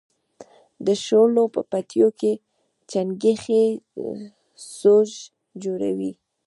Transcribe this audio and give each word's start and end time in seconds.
د 0.85 0.87
شولو 1.05 1.43
په 1.53 1.61
پټیو 1.69 2.09
کې 2.19 2.31
چنگښې 2.91 3.63
ځوږ 4.77 5.09
جوړوي. 5.63 6.11